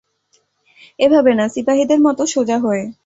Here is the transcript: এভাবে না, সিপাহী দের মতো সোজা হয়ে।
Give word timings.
এভাবে 0.99 1.31
না, 1.33 1.45
সিপাহী 1.49 1.83
দের 1.85 1.99
মতো 2.01 2.23
সোজা 2.25 2.57
হয়ে। 2.57 2.83